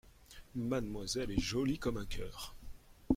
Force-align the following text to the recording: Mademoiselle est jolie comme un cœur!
Mademoiselle 0.55 1.29
est 1.29 1.39
jolie 1.39 1.77
comme 1.77 1.97
un 1.97 2.07
cœur! 2.07 2.55